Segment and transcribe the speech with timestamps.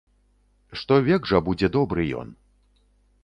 [0.83, 2.27] Што век жа будзе добры ён!